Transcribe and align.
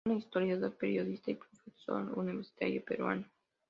Es 0.03 0.11
un 0.11 0.17
historiador, 0.17 0.73
periodista 0.77 1.29
y 1.29 1.35
profesor 1.35 2.11
universitario 2.17 2.83
peruano. 2.83 3.27